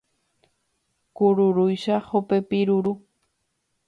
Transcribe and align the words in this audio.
Kururúicha 1.15 1.95
hopepi 2.09 2.59
ruru 2.67 2.93